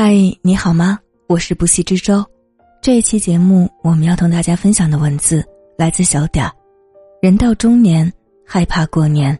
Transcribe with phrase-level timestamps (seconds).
[0.00, 0.96] 嗨，你好吗？
[1.26, 2.24] 我是不息之舟。
[2.80, 5.44] 这一期节目，我们要同大家分享的文字
[5.76, 6.52] 来自小点儿。
[7.20, 8.08] 人到中年，
[8.46, 9.36] 害怕过年。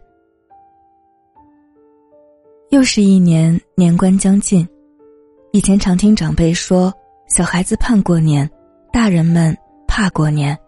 [2.71, 4.69] 又是一年，年关将近。
[5.53, 6.93] 以前常听长辈说，
[7.29, 8.51] 小孩子盼过年，
[8.93, 9.57] 大人们
[9.87, 10.59] 怕过年。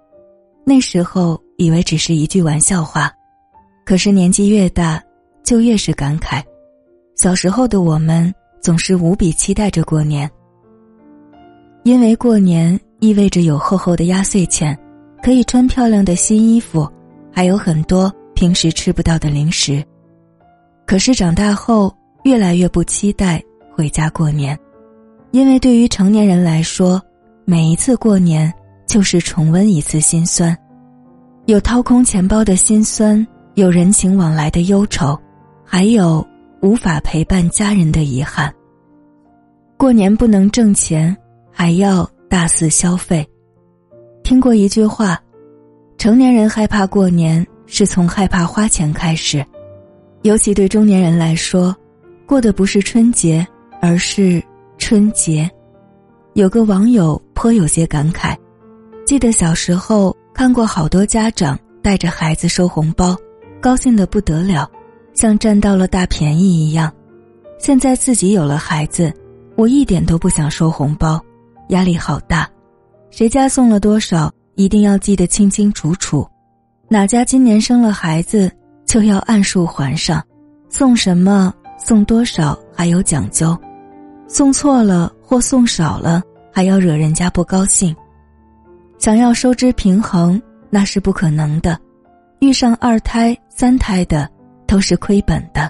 [0.64, 3.12] 那时候以为只是一句玩笑话，
[3.84, 5.02] 可是年纪越大，
[5.42, 6.40] 就越是感慨。
[7.16, 8.32] 小时候的我们。
[8.60, 10.30] 总是无比期待着过年，
[11.82, 14.78] 因为过年意味着有厚厚的压岁钱，
[15.22, 16.86] 可以穿漂亮的新衣服，
[17.32, 19.82] 还有很多平时吃不到的零食。
[20.86, 23.42] 可是长大后，越来越不期待
[23.74, 24.58] 回家过年，
[25.30, 27.00] 因为对于成年人来说，
[27.46, 28.52] 每一次过年
[28.86, 30.54] 就是重温一次心酸，
[31.46, 35.18] 有掏空钱包的心酸，有人情往来的忧愁，
[35.64, 36.26] 还有。
[36.62, 38.52] 无法陪伴家人的遗憾。
[39.76, 41.16] 过年不能挣钱，
[41.50, 43.26] 还要大肆消费。
[44.22, 45.18] 听过一句话：
[45.96, 49.44] 成年人害怕过年，是从害怕花钱开始。
[50.22, 51.74] 尤其对中年人来说，
[52.26, 53.46] 过的不是春节，
[53.80, 54.42] 而是
[54.76, 55.50] 春节。
[56.34, 58.36] 有个网友颇有些感慨：
[59.06, 63.16] 记得小时候看过好多家长带着孩子收红包，
[63.60, 64.70] 高兴的不得了。
[65.14, 66.92] 像占到了大便宜一样，
[67.58, 69.12] 现在自己有了孩子，
[69.56, 71.20] 我一点都不想收红包，
[71.68, 72.48] 压力好大。
[73.10, 76.26] 谁家送了多少，一定要记得清清楚楚。
[76.88, 78.50] 哪家今年生了孩子，
[78.86, 80.24] 就要按数还上。
[80.68, 83.56] 送什么，送多少，还有讲究。
[84.28, 87.94] 送错了或送少了，还要惹人家不高兴。
[88.98, 91.78] 想要收支平衡，那是不可能的。
[92.38, 94.28] 遇上二胎、三胎的。
[94.70, 95.68] 都是亏本的，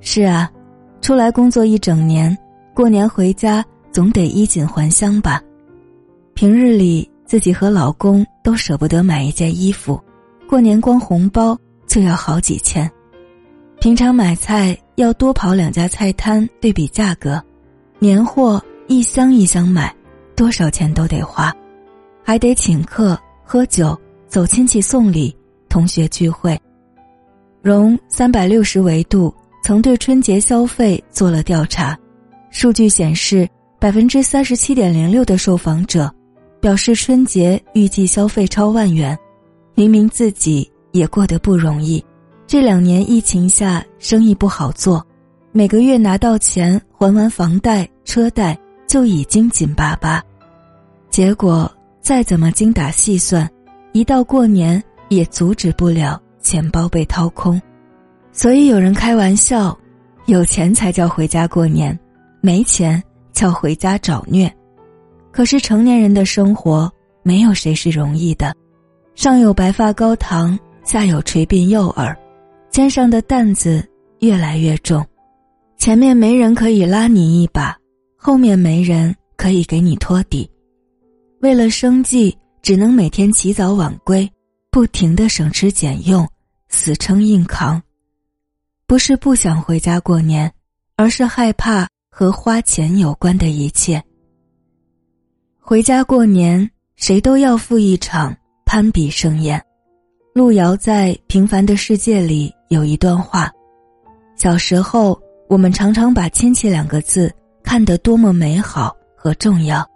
[0.00, 0.50] 是啊，
[1.02, 2.34] 出来工作一整年，
[2.74, 5.42] 过年回家总得衣锦还乡吧。
[6.32, 10.02] 平日里自己和老公都舍不得买一件衣服，
[10.48, 11.54] 过年光红包
[11.86, 12.90] 就要好几千。
[13.78, 17.38] 平常买菜要多跑两家菜摊对比价格，
[17.98, 19.94] 年货一箱一箱买，
[20.34, 21.54] 多少钱都得花，
[22.24, 23.94] 还得请客喝酒、
[24.26, 25.36] 走亲戚送礼、
[25.68, 26.58] 同学聚会。
[27.62, 31.98] 融三百六十维度曾对春节消费做了调查，
[32.50, 33.48] 数据显示，
[33.78, 36.12] 百分之三十七点零六的受访者
[36.60, 39.18] 表示春节预计消费超万元。
[39.74, 42.04] 明明自己也过得不容易，
[42.46, 45.04] 这两年疫情下生意不好做，
[45.52, 50.22] 每个月拿到钱还完房贷车贷就已经紧巴巴，
[51.10, 51.70] 结果
[52.00, 53.48] 再怎么精打细算，
[53.92, 56.20] 一到过年也阻止不了。
[56.40, 57.60] 钱包被掏空，
[58.32, 59.76] 所以有人开玩笑：
[60.26, 61.98] 有钱才叫回家过年，
[62.40, 64.52] 没钱叫回家找虐。
[65.30, 66.90] 可是成年人的生活
[67.22, 68.54] 没有谁是容易的，
[69.14, 72.16] 上有白发高堂，下有垂鬓幼儿，
[72.70, 73.86] 肩上的担子
[74.20, 75.04] 越来越重，
[75.76, 77.76] 前面没人可以拉你一把，
[78.16, 80.50] 后面没人可以给你托底，
[81.40, 84.28] 为了生计，只能每天起早晚归，
[84.70, 86.28] 不停的省吃俭用。
[86.70, 87.82] 死撑硬扛，
[88.86, 90.52] 不是不想回家过年，
[90.96, 94.04] 而是害怕和花钱有关的一切。
[95.58, 98.36] 回家过年，谁都要赴一场
[98.66, 99.58] 攀比盛宴。
[100.34, 103.50] 路遥在《平凡的世界》里有一段话：
[104.36, 105.18] 小时候，
[105.48, 109.88] 我们常常把亲戚两个字看得多么美好和重要，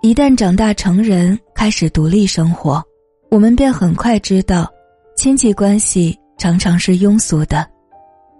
[0.00, 2.82] 一旦长大成人，开始独立生活，
[3.36, 4.66] 我们便很快知道。
[5.14, 7.68] 亲戚关系常常是庸俗的，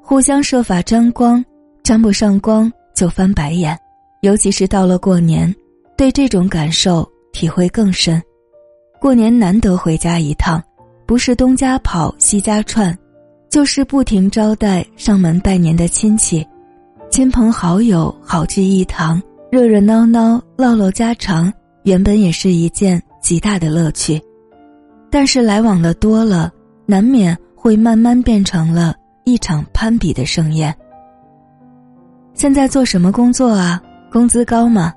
[0.02, 1.44] 互相设法沾光，
[1.82, 3.78] 沾不上光就翻白眼。
[4.22, 5.54] 尤其是到了过年，
[5.98, 8.22] 对这种感受体会更深。
[8.98, 10.64] 过年难得回家一趟，
[11.04, 12.96] 不是东家跑西家串，
[13.50, 16.42] 就是不停招待上门拜年的亲戚，
[17.10, 21.52] 亲朋好友好聚一堂，热热闹闹唠唠家常，
[21.82, 24.18] 原本也是一件极大的乐趣。
[25.18, 26.52] 但是来往的多了。
[26.84, 30.76] 难免会慢慢变成了一场攀比的盛宴。
[32.34, 33.82] 现在做什么工作啊？
[34.12, 34.92] 工资高吗？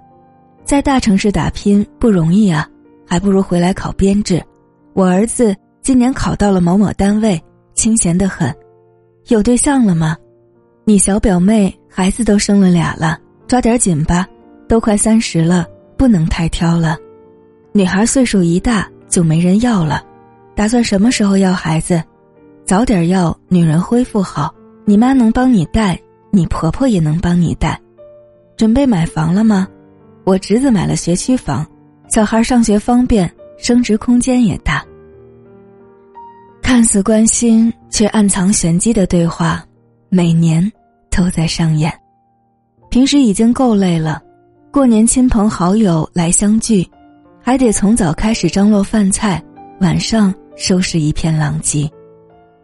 [0.66, 2.68] 在大城市打拼不容易啊，
[3.08, 4.44] 还不如回来考编制。
[4.94, 7.42] 我儿子今年考到了某某单位，
[7.74, 8.54] 清闲的很。
[9.30, 10.18] 有对象了吗？
[10.84, 13.18] 你小表妹孩子都生了俩了，
[13.48, 14.28] 抓点紧吧，
[14.68, 15.66] 都快三十了，
[15.98, 16.98] 不能太挑了。
[17.72, 20.04] 女孩岁数一大就没人要了。
[20.60, 22.04] 打算什么时候要孩子？
[22.66, 24.54] 早点要，女人恢复好，
[24.84, 25.98] 你妈能帮你带，
[26.32, 27.80] 你婆婆也能帮你带。
[28.58, 29.66] 准备买房了吗？
[30.26, 31.66] 我侄子买了学区房，
[32.10, 34.84] 小孩上学方便，升值空间也大。
[36.62, 39.64] 看似关心却暗藏玄机的对话，
[40.10, 40.70] 每年
[41.10, 41.90] 都在上演。
[42.90, 44.22] 平时已经够累了，
[44.72, 46.86] 过年亲朋好友来相聚，
[47.42, 49.42] 还得从早开始张罗饭菜，
[49.80, 51.90] 晚上收拾一片狼藉。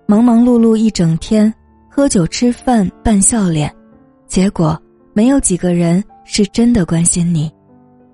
[0.06, 1.52] 忙忙碌碌一整天，
[1.90, 3.74] 喝酒吃饭扮笑脸，
[4.28, 4.78] 结果
[5.14, 7.50] 没有几个人是真的关心你，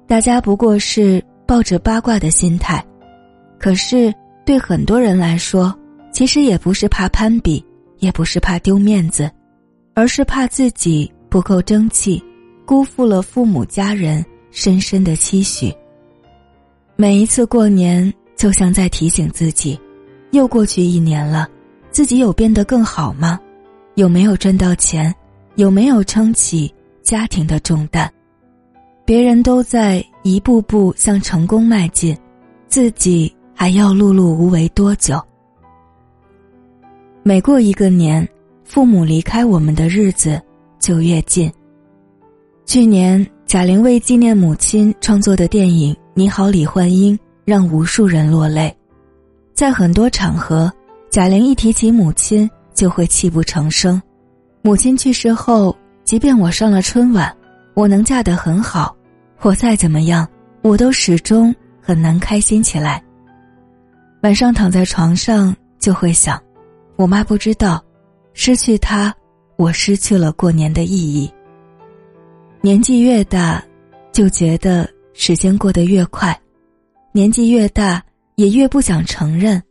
[0.07, 2.81] 大家不过是抱着八卦的心态。
[3.59, 4.13] 可是
[4.45, 5.75] 对很多人来说，
[6.13, 7.65] 其实也不是怕攀比，
[7.97, 9.29] 也不是怕丢面子，
[9.95, 12.23] 而是怕自己不够争气，
[12.67, 15.73] 辜负了父母家人深深的期许。
[16.95, 19.79] 每一次过年，就像在提醒自己，
[20.31, 21.47] 又过去一年了。
[21.91, 23.39] 自己有变得更好吗？
[23.93, 25.13] 有没有赚到钱？
[25.57, 26.73] 有没有撑起
[27.03, 28.09] 家庭的重担？
[29.05, 32.17] 别人都在一步步向成功迈进，
[32.67, 35.21] 自己还要碌碌无为多久？
[37.21, 38.27] 每过一个年，
[38.63, 40.41] 父母离开我们的日子
[40.79, 41.51] 就越近。
[42.65, 47.15] 去年，贾玲为纪念母亲创作的电影《你好，李焕英》
[47.45, 48.75] 让无数人落泪，
[49.53, 50.71] 在很多场合。
[51.09, 54.01] 贾玲一提起母亲，就会泣不成声。
[54.61, 57.35] 母亲去世后，即便我上了春晚，
[57.73, 58.95] 我能嫁得很好，
[59.41, 60.25] 我再怎么样，
[60.61, 63.03] 我都始终很难开心起来。
[64.21, 66.41] 晚上躺在床上，就会想，
[66.95, 67.83] 我妈不知道，
[68.33, 69.13] 失去她，
[69.57, 71.29] 我失去了过年的意义。
[72.61, 73.61] 年纪越大，
[74.13, 76.39] 就觉得时间过得越快，
[77.13, 78.03] 年纪越大，
[78.35, 79.61] 也越不想承认。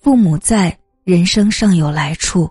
[0.00, 2.48] 父母在，人生尚有来处；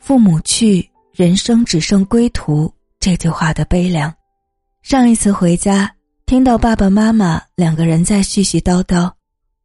[0.00, 2.72] 父母去，人生只剩归途。
[2.98, 4.12] 这句话的悲凉。
[4.82, 5.88] 上一次回家，
[6.26, 9.08] 听到爸爸妈妈两个人在絮絮叨叨。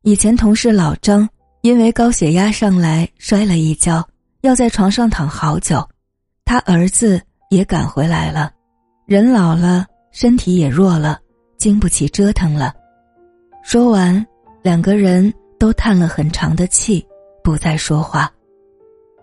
[0.04, 1.28] 以前同事老张
[1.62, 4.08] 因为高血压上来摔了一跤，
[4.42, 5.88] 要在床上躺好久。
[6.46, 7.20] 他儿子
[7.50, 8.52] 也赶回来了，
[9.08, 11.20] 人老了，身体也弱了，
[11.58, 12.76] 经不起折腾了。
[13.64, 14.26] 说完，
[14.64, 15.34] 两个人。
[15.62, 17.06] 都叹了很长的气，
[17.44, 18.28] 不再说话。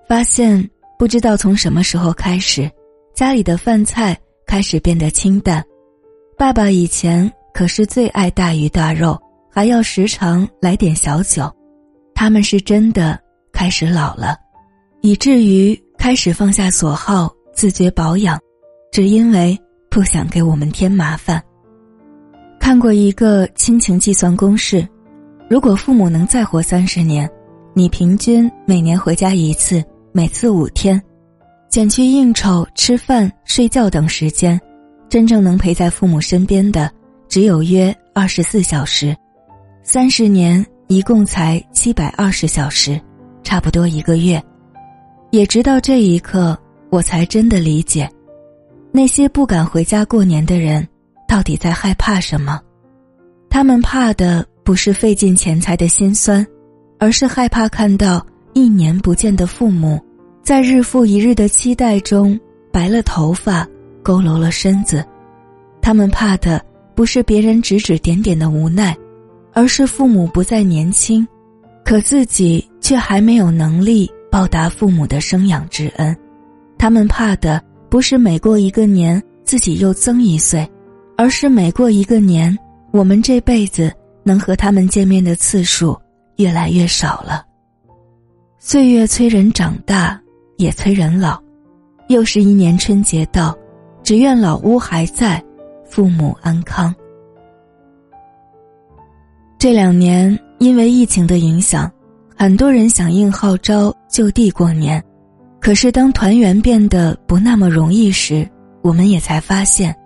[0.08, 2.70] 发现不知道从什么时候开始，
[3.12, 5.60] 家里的饭菜开始变得清淡。
[6.36, 9.20] 爸爸以前可是最爱大鱼大肉，
[9.50, 11.52] 还要时常来点小酒。
[12.14, 13.18] 他们是真的
[13.50, 14.36] 开始老了，
[15.00, 18.38] 以至于开始放下所好，自觉保养，
[18.92, 19.58] 只因为
[19.90, 21.42] 不想给我们添麻烦。
[22.60, 24.86] 看过一个亲情计算公式。
[25.48, 27.28] 如果父母能再活三十年，
[27.74, 29.82] 你平均每年回家一次，
[30.12, 31.00] 每次五天，
[31.70, 34.60] 减去应酬、吃饭、睡觉等时间，
[35.08, 36.90] 真正能陪在父母身边的
[37.28, 39.16] 只有约二十四小时。
[39.82, 43.00] 三十年一共才七百二十小时，
[43.42, 44.42] 差不多一个月。
[45.30, 46.58] 也直到这一刻，
[46.90, 48.10] 我才真的理解，
[48.92, 50.86] 那些不敢回家过年的人，
[51.28, 52.60] 到底在害怕什么？
[53.48, 54.44] 他们怕的。
[54.64, 56.46] 不是费尽钱财的辛酸，
[56.98, 58.22] 而是害怕看到
[58.52, 59.98] 一年不见的父母，
[60.42, 62.38] 在日复一日的期待中
[62.70, 63.66] 白了头发、
[64.04, 65.02] 佝偻了身子。
[65.80, 66.62] 他们怕的
[66.94, 68.94] 不是别人指指点点的无奈，
[69.54, 71.26] 而是父母不再年轻，
[71.82, 76.14] 可自己却还没有能力报答父母的生养之恩。
[76.76, 80.70] 他们怕的不是每过一个年自己又增一岁，
[81.18, 82.56] 而是每过一个年，
[82.92, 83.92] 我们这辈子。
[84.24, 85.98] 能和他们见面的次数
[86.36, 87.46] 越来越少了。
[88.58, 90.20] 岁月催人长大，
[90.58, 91.40] 也催人老。
[92.08, 93.56] 又是一年春节到，
[94.02, 95.42] 只愿老屋还在，
[95.86, 96.94] 父母安康。
[99.58, 101.90] 这两年因为疫情的影响，
[102.36, 105.02] 很多人响应号召就地过年。
[105.58, 108.46] 可是当团圆变得不那么容易时，
[108.82, 109.96] 我们也才发现，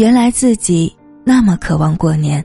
[0.00, 2.42] 原来自己那么渴望过年。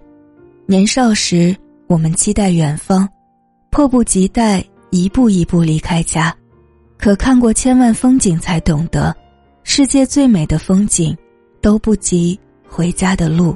[0.66, 1.56] 年少时，
[1.88, 3.08] 我们期待远方，
[3.70, 6.36] 迫不及待一步一步离开家。
[6.98, 9.16] 可看过千万风景，才懂得，
[9.64, 11.16] 世界最美的风景，
[11.62, 13.56] 都不及回家的路。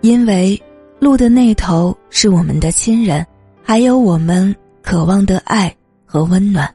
[0.00, 0.56] 因为
[1.00, 3.26] 路的那头是我们的亲人，
[3.64, 5.74] 还有我们渴望的爱
[6.06, 6.72] 和温暖。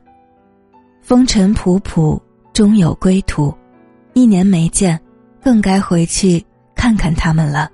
[1.02, 2.20] 风尘仆仆，
[2.52, 3.56] 终有归途。
[4.14, 5.00] 一年没见，
[5.46, 7.70] 更该回去看看他们了。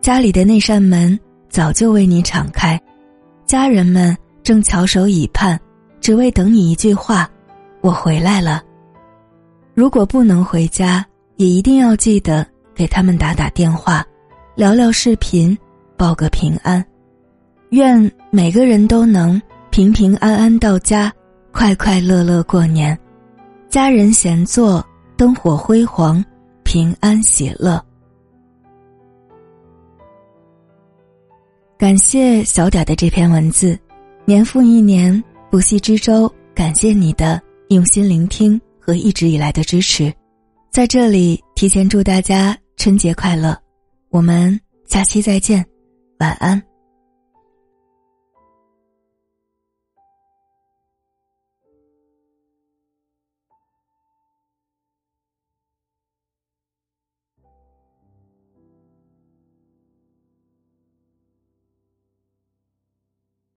[0.00, 2.80] 家里的那扇门早就为你敞开，
[3.44, 5.60] 家人们正翘首以盼，
[6.00, 7.28] 只为等你一句话
[7.82, 8.62] ：“我回来了。”
[9.76, 11.04] 如果不能回家，
[11.36, 14.02] 也一定要记得给他们打打电话，
[14.54, 15.56] 聊聊视频，
[15.94, 16.82] 报个平安。
[17.68, 21.12] 愿每个人都能平平安安到家，
[21.52, 22.98] 快快乐乐过年，
[23.68, 24.82] 家人闲坐，
[25.18, 26.24] 灯火辉煌，
[26.68, 27.82] 平安喜乐。
[31.78, 33.78] 感谢小点的这篇文字，
[34.26, 36.30] 年复一年，不息之舟。
[36.54, 40.12] 感谢你的用心聆听和一直以来的支持，
[40.70, 43.58] 在这里提前祝大家春节快乐，
[44.10, 45.64] 我们下期再见，
[46.20, 46.62] 晚安。